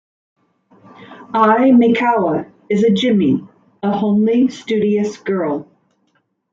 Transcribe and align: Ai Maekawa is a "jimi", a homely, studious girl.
Ai 1.31 1.69
Maekawa 1.71 2.51
is 2.71 2.83
a 2.83 2.89
"jimi", 2.89 3.47
a 3.83 3.91
homely, 3.95 4.47
studious 4.47 5.17
girl. 5.17 5.67